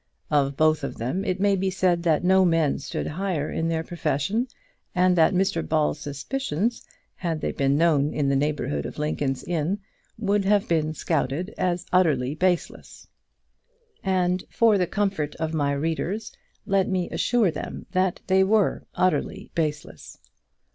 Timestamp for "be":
1.55-1.69